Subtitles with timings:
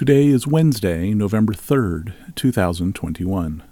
[0.00, 3.62] Today is Wednesday, November 3rd, 2021.